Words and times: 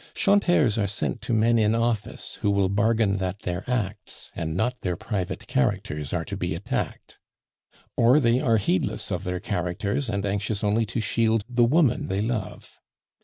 'Chanteurs' 0.15 0.79
are 0.79 0.87
sent 0.87 1.21
to 1.21 1.31
men 1.31 1.59
in 1.59 1.75
office, 1.75 2.39
who 2.41 2.49
will 2.49 2.69
bargain 2.69 3.17
that 3.17 3.43
their 3.43 3.63
acts 3.69 4.31
and 4.35 4.55
not 4.57 4.79
their 4.79 4.95
private 4.95 5.45
characters 5.45 6.11
are 6.11 6.25
to 6.25 6.35
be 6.35 6.55
attacked, 6.55 7.19
or 7.95 8.19
they 8.19 8.39
are 8.39 8.57
heedless 8.57 9.11
of 9.11 9.23
their 9.25 9.39
characters, 9.39 10.09
and 10.09 10.25
anxious 10.25 10.63
only 10.63 10.87
to 10.87 11.01
shield 11.01 11.45
the 11.47 11.63
woman 11.63 12.07
they 12.07 12.19
love. 12.19 12.79